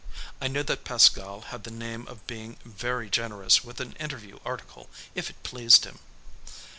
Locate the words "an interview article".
3.79-4.89